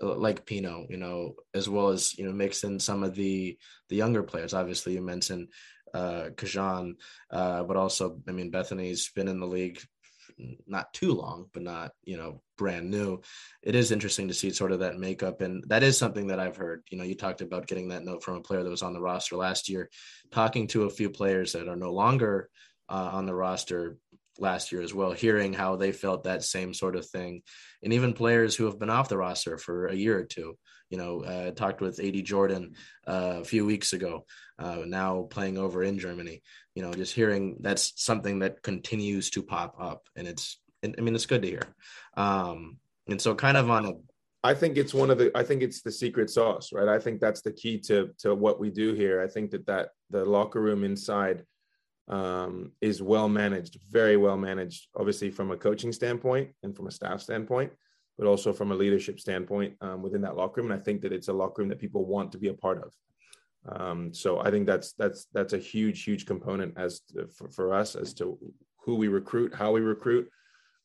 [0.00, 3.96] like Pino, you know, as well as you know, mix in some of the the
[3.96, 4.54] younger players.
[4.54, 5.48] Obviously, you mentioned
[5.94, 6.94] uh, Kajan,
[7.30, 9.80] uh, but also, I mean, Bethany's been in the league
[10.66, 13.20] not too long, but not you know brand new.
[13.62, 16.56] It is interesting to see sort of that makeup, and that is something that I've
[16.56, 16.82] heard.
[16.90, 19.00] You know, you talked about getting that note from a player that was on the
[19.00, 19.90] roster last year.
[20.30, 22.48] Talking to a few players that are no longer
[22.88, 23.96] uh, on the roster
[24.40, 27.42] last year as well, hearing how they felt that same sort of thing,
[27.82, 30.56] and even players who have been off the roster for a year or two.
[30.88, 32.74] You know, uh, talked with AD Jordan
[33.06, 34.24] uh, a few weeks ago,
[34.58, 36.42] uh, now playing over in Germany.
[36.74, 41.14] You know, just hearing that's something that continues to pop up, and it's, I mean,
[41.14, 41.74] it's good to hear.
[42.16, 43.92] Um, and so, kind of on a
[44.42, 46.88] I think it's one of the I think it's the secret sauce, right?
[46.88, 49.20] I think that's the key to to what we do here.
[49.20, 51.44] I think that that the locker room inside
[52.10, 56.90] um, is well managed, very well managed, obviously from a coaching standpoint and from a
[56.90, 57.72] staff standpoint,
[58.18, 60.70] but also from a leadership standpoint um, within that locker room.
[60.72, 62.82] And I think that it's a locker room that people want to be a part
[62.84, 62.92] of.
[63.68, 67.74] Um, so I think that's that's that's a huge, huge component as to, for, for
[67.74, 68.38] us as to
[68.84, 70.28] who we recruit, how we recruit,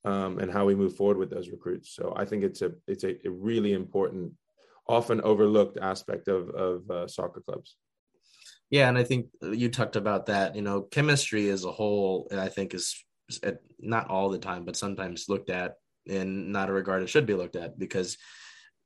[0.04, 1.96] um, and how we move forward with those recruits.
[1.96, 4.34] So I think it's a it's a, a really important,
[4.88, 7.78] often overlooked aspect of of uh, soccer clubs.
[8.70, 10.56] Yeah, and I think you talked about that.
[10.56, 13.04] You know, chemistry as a whole, I think is
[13.80, 15.76] not all the time, but sometimes looked at
[16.06, 18.18] in not a regard it should be looked at because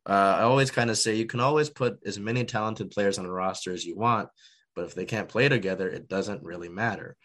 [0.08, 3.26] uh, I always kind of say you can always put as many talented players on
[3.26, 4.30] a roster as you want,
[4.76, 7.18] but if they can't play together, it doesn't really matter.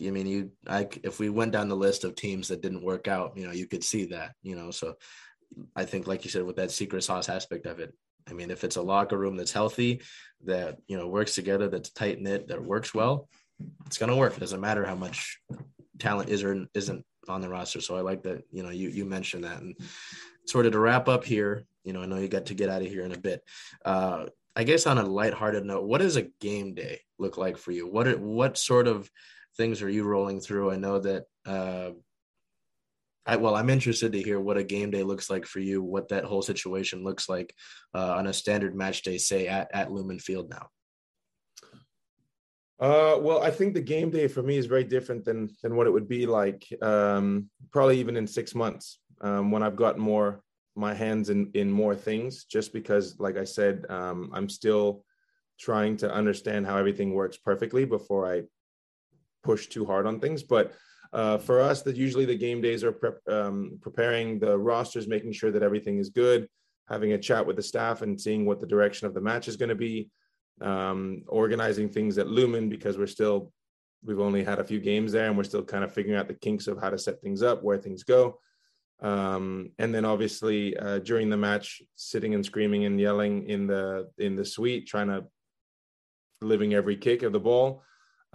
[0.00, 3.08] I mean, you, I, if we went down the list of teams that didn't work
[3.08, 4.94] out, you know, you could see that, you know, so
[5.74, 7.94] I think, like you said, with that secret sauce aspect of it,
[8.28, 10.02] I mean, if it's a locker room that's healthy,
[10.44, 13.28] that you know works together, that's tight knit, that works well,
[13.86, 14.36] it's gonna work.
[14.36, 15.40] It doesn't matter how much
[15.98, 17.80] talent is or isn't on the roster.
[17.80, 19.76] So I like that you know you you mentioned that and
[20.46, 21.66] sort of to wrap up here.
[21.84, 23.42] You know, I know you got to get out of here in a bit.
[23.84, 27.72] Uh, I guess on a lighthearted note, what does a game day look like for
[27.72, 27.86] you?
[27.86, 29.10] What what sort of
[29.56, 30.70] things are you rolling through?
[30.70, 31.90] I know that uh,
[33.26, 36.08] I, well, I'm interested to hear what a game day looks like for you, what
[36.08, 37.54] that whole situation looks like
[37.94, 40.68] uh, on a standard match day, say at, at Lumen Field now.
[42.78, 45.86] Uh, well, I think the game day for me is very different than than what
[45.86, 50.42] it would be like um, probably even in six months um, when I've got more
[50.74, 52.44] my hands in in more things.
[52.44, 55.04] Just because, like I said, um, I'm still
[55.58, 58.42] trying to understand how everything works perfectly before I
[59.42, 60.42] push too hard on things.
[60.42, 60.74] But
[61.12, 65.32] uh, for us, that usually the game days are prep, um, preparing the rosters, making
[65.32, 66.48] sure that everything is good,
[66.88, 69.56] having a chat with the staff, and seeing what the direction of the match is
[69.56, 70.08] going to be.
[70.60, 73.52] Um, organizing things at Lumen because we're still
[74.02, 76.34] we've only had a few games there, and we're still kind of figuring out the
[76.34, 78.38] kinks of how to set things up, where things go.
[79.00, 84.08] Um, and then obviously uh, during the match, sitting and screaming and yelling in the
[84.16, 85.26] in the suite, trying to
[86.40, 87.82] living every kick of the ball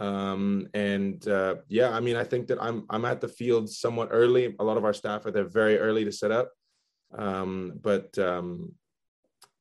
[0.01, 4.09] um, and uh, yeah, I mean, I think that I'm I'm at the field somewhat
[4.11, 4.55] early.
[4.59, 6.51] A lot of our staff are there very early to set up,
[7.15, 8.73] um, but um,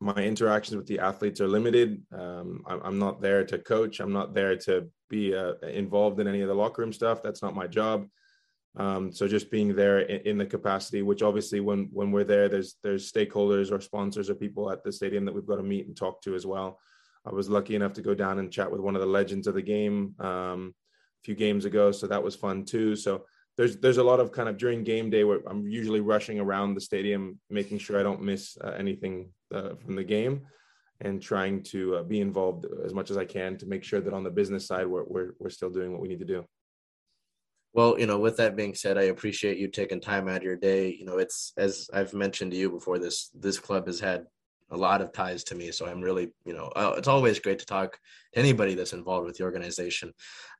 [0.00, 2.02] my interactions with the athletes are limited.
[2.10, 4.00] Um, I'm, I'm, not there to coach.
[4.00, 7.22] I'm not there to be uh, involved in any of the locker room stuff.
[7.22, 8.06] That's not my job.
[8.76, 12.48] Um, so just being there in, in, the capacity, which obviously when when we're there,
[12.48, 15.86] there's there's stakeholders or sponsors or people at the stadium that we've got to meet
[15.86, 16.78] and talk to as well.
[17.26, 19.54] I was lucky enough to go down and chat with one of the legends of
[19.54, 20.74] the game um,
[21.22, 22.96] a few games ago, so that was fun too.
[22.96, 23.24] So
[23.56, 26.74] there's there's a lot of kind of during game day where I'm usually rushing around
[26.74, 30.46] the stadium, making sure I don't miss uh, anything uh, from the game,
[31.00, 34.14] and trying to uh, be involved as much as I can to make sure that
[34.14, 36.44] on the business side we're we're, we're still doing what we need to do.
[37.72, 40.56] Well, you know, with that being said, I appreciate you taking time out of your
[40.56, 40.90] day.
[40.98, 42.98] You know, it's as I've mentioned to you before.
[42.98, 44.24] This this club has had
[44.70, 47.58] a lot of ties to me, so I'm really, you know, uh, it's always great
[47.60, 47.98] to talk
[48.32, 50.12] to anybody that's involved with the organization.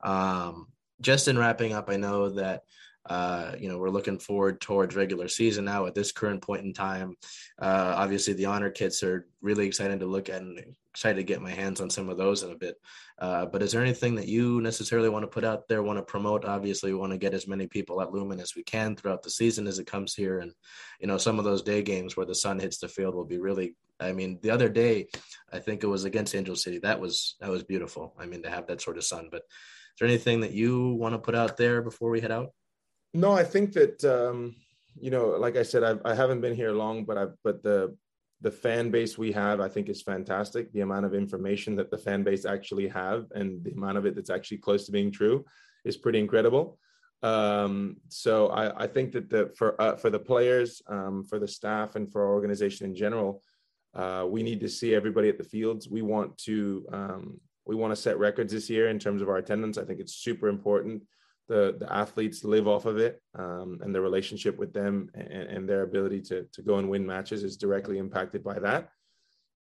[0.02, 0.66] Um,
[1.00, 2.62] just in wrapping up, I know that
[3.08, 6.72] uh, you know, we're looking forward towards regular season now at this current point in
[6.72, 7.16] time.
[7.60, 11.40] Uh, obviously, the honor kits are really excited to look at and excited to get
[11.40, 12.76] my hands on some of those in a bit.
[13.18, 16.02] Uh, but is there anything that you necessarily want to put out there, want to
[16.02, 16.44] promote?
[16.44, 19.30] Obviously, we want to get as many people at Lumen as we can throughout the
[19.30, 20.40] season as it comes here.
[20.40, 20.52] And,
[21.00, 23.38] you know, some of those day games where the sun hits the field will be
[23.38, 25.08] really, I mean, the other day,
[25.52, 26.78] I think it was against Angel City.
[26.78, 28.14] That was, that was beautiful.
[28.18, 29.28] I mean, to have that sort of sun.
[29.30, 32.50] But is there anything that you want to put out there before we head out?
[33.12, 34.54] No, I think that um,
[34.98, 37.96] you know, like I said, I've, I haven't been here long, but I but the
[38.42, 40.72] the fan base we have, I think, is fantastic.
[40.72, 44.14] The amount of information that the fan base actually have, and the amount of it
[44.14, 45.44] that's actually close to being true,
[45.84, 46.78] is pretty incredible.
[47.22, 51.48] Um, so I, I think that the for uh, for the players, um, for the
[51.48, 53.42] staff, and for our organization in general,
[53.94, 55.88] uh, we need to see everybody at the fields.
[55.88, 59.36] We want to um, we want to set records this year in terms of our
[59.36, 59.78] attendance.
[59.78, 61.02] I think it's super important
[61.50, 65.68] the the athletes live off of it, um, and the relationship with them and, and,
[65.68, 68.88] their ability to to go and win matches is directly impacted by that.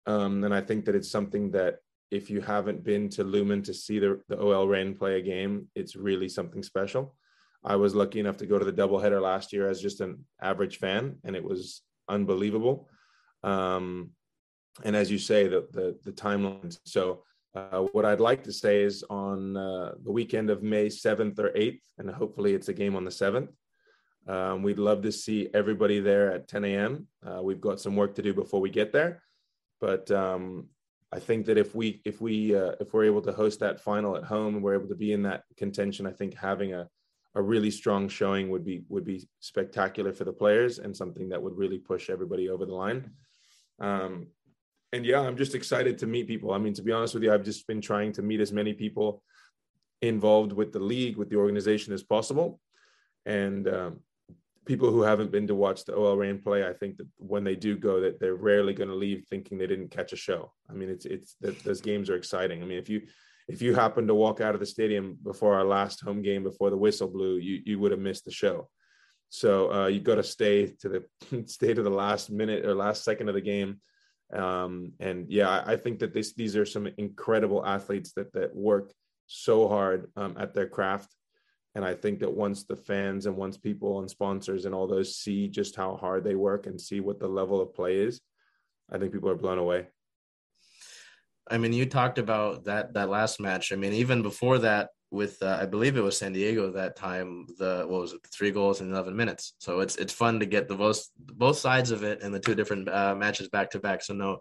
[0.06, 1.80] Um, and I think that it's something that
[2.12, 5.68] if you haven't been to Lumen to see the the OL Reign play a game,
[5.74, 7.16] it's really something special.
[7.64, 10.78] I was lucky enough to go to the doubleheader last year as just an average
[10.78, 12.88] fan, and it was unbelievable.
[13.44, 14.12] Um,
[14.84, 16.80] and as you say, the the, the timelines.
[16.86, 17.24] So
[17.56, 21.50] uh, what I'd like to say is on uh, the weekend of May 7th or
[21.50, 23.50] 8th, and hopefully it's a game on the 7th.
[24.28, 27.08] Um, we'd love to see everybody there at 10 a.m.
[27.26, 29.24] Uh, we've got some work to do before we get there,
[29.82, 30.68] but um,
[31.12, 34.16] I think that if we if we uh, if we're able to host that final
[34.16, 36.88] at home and we're able to be in that contention, I think having a
[37.36, 41.42] a really strong showing would be would be spectacular for the players and something that
[41.42, 43.12] would really push everybody over the line.
[43.80, 44.28] Um,
[44.92, 46.52] and yeah, I'm just excited to meet people.
[46.52, 48.74] I mean, to be honest with you, I've just been trying to meet as many
[48.74, 49.22] people
[50.02, 52.60] involved with the league, with the organization as possible.
[53.26, 54.00] And um,
[54.66, 57.56] people who haven't been to watch the OL Reign play, I think that when they
[57.56, 60.52] do go, that they're rarely going to leave thinking they didn't catch a show.
[60.70, 62.64] I mean, it's it's that those games are exciting.
[62.64, 63.02] I mean, if you
[63.48, 66.70] if you happen to walk out of the stadium before our last home game before
[66.70, 68.70] the whistle blew, you you would have missed the show.
[69.30, 73.04] So uh, you got to stay to the stay to the last minute or last
[73.04, 73.82] second of the game
[74.34, 78.94] um, and yeah, I think that this, these are some incredible athletes that that work
[79.28, 81.16] so hard um, at their craft.
[81.76, 85.16] And I think that once the fans and once people and sponsors and all those
[85.16, 88.22] see just how hard they work and see what the level of play is,
[88.92, 89.88] I think people are blown away.
[91.50, 93.72] I mean, you talked about that that last match.
[93.72, 97.48] I mean, even before that, with uh, I believe it was San Diego that time.
[97.58, 98.22] The what was it?
[98.32, 99.54] Three goals in eleven minutes.
[99.60, 102.56] So it's it's fun to get the both both sides of it and the two
[102.56, 104.04] different uh, matches back to back.
[104.04, 104.40] So no,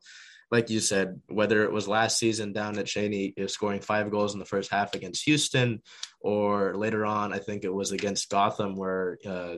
[0.50, 4.38] like you said, whether it was last season down at Cheney scoring five goals in
[4.38, 5.82] the first half against Houston,
[6.20, 9.56] or later on, I think it was against Gotham where uh,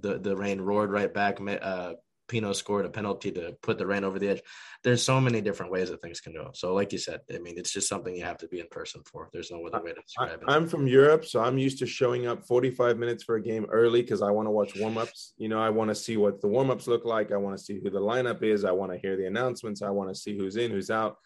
[0.00, 1.38] the the Reign roared right back.
[1.40, 1.94] Uh,
[2.28, 4.42] Pino scored a penalty to put the Reign over the edge.
[4.82, 6.50] There's so many different ways that things can go.
[6.54, 9.02] So, like you said, I mean, it's just something you have to be in person
[9.04, 9.28] for.
[9.32, 10.48] There's no other way to describe it.
[10.48, 14.02] I'm from Europe, so I'm used to showing up 45 minutes for a game early
[14.02, 15.34] because I want to watch warm ups.
[15.36, 17.32] You know, I want to see what the warm ups look like.
[17.32, 18.64] I want to see who the lineup is.
[18.64, 19.82] I want to hear the announcements.
[19.82, 21.16] I want to see who's in, who's out.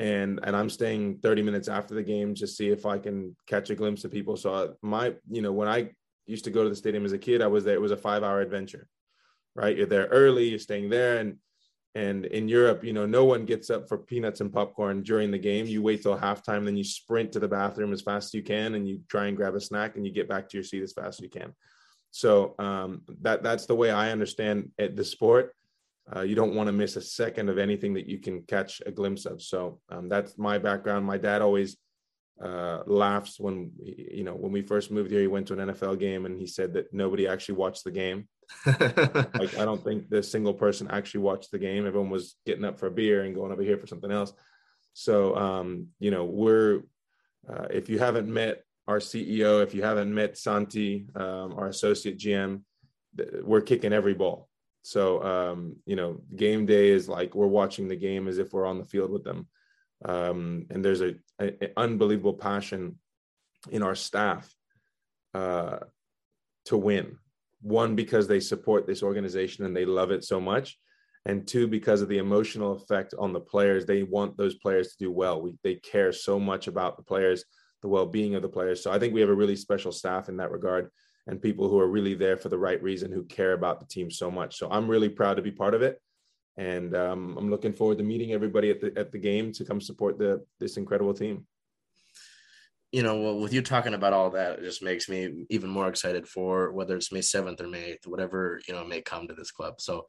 [0.00, 3.70] And and I'm staying 30 minutes after the game to see if I can catch
[3.70, 4.36] a glimpse of people.
[4.36, 5.90] So my, you know, when I
[6.26, 7.74] used to go to the stadium as a kid, I was there.
[7.74, 8.86] It was a five hour adventure
[9.58, 9.76] right?
[9.76, 11.18] You're there early, you're staying there.
[11.18, 11.36] And
[11.94, 15.38] and in Europe, you know, no one gets up for peanuts and popcorn during the
[15.38, 15.66] game.
[15.66, 18.74] You wait till halftime, then you sprint to the bathroom as fast as you can,
[18.74, 20.92] and you try and grab a snack, and you get back to your seat as
[20.92, 21.54] fast as you can.
[22.10, 25.54] So um, that that's the way I understand it, the sport.
[26.14, 28.92] Uh, you don't want to miss a second of anything that you can catch a
[28.92, 29.42] glimpse of.
[29.42, 31.04] So um, that's my background.
[31.04, 31.76] My dad always
[32.42, 35.22] uh, laughs when you know when we first moved here.
[35.22, 38.28] He went to an NFL game and he said that nobody actually watched the game
[38.66, 41.86] like I don't think the single person actually watched the game.
[41.86, 44.32] Everyone was getting up for a beer and going over here for something else.
[44.94, 46.82] So um, you know, we're
[47.48, 52.18] uh, if you haven't met our CEO, if you haven't met Santi, um, our associate
[52.18, 52.62] GM,
[53.42, 54.48] we're kicking every ball.
[54.82, 58.66] So um, you know, game day is like we're watching the game as if we're
[58.66, 59.46] on the field with them,
[60.04, 62.98] um, and there's a, a, unbelievable passion
[63.70, 64.52] in our staff
[65.34, 65.78] uh,
[66.66, 67.18] to win.
[67.60, 70.78] One because they support this organization and they love it so much,
[71.26, 73.84] and two because of the emotional effect on the players.
[73.84, 75.42] They want those players to do well.
[75.42, 77.44] We, they care so much about the players,
[77.82, 78.82] the well-being of the players.
[78.82, 80.90] So I think we have a really special staff in that regard
[81.26, 84.10] and people who are really there for the right reason, who care about the team
[84.10, 84.56] so much.
[84.56, 86.00] So I'm really proud to be part of it,
[86.56, 89.80] and um, I'm looking forward to meeting everybody at the at the game to come
[89.80, 91.46] support the this incredible team.
[92.92, 96.26] You know, with you talking about all that, it just makes me even more excited
[96.26, 99.50] for whether it's May 7th or May 8th, whatever, you know, may come to this
[99.50, 99.80] club.
[99.80, 100.06] So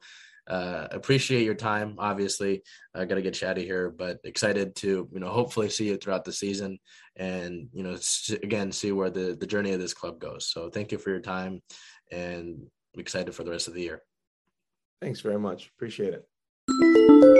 [0.50, 1.94] uh, appreciate your time.
[1.98, 2.62] Obviously,
[2.94, 6.24] I got to get chatty here, but excited to you know hopefully see you throughout
[6.24, 6.78] the season,
[7.16, 7.96] and you know
[8.42, 10.50] again see where the the journey of this club goes.
[10.50, 11.62] So thank you for your time,
[12.10, 14.02] and I'm excited for the rest of the year.
[15.00, 15.70] Thanks very much.
[15.76, 17.39] Appreciate it.